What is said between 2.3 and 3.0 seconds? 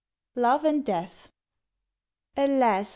Alas!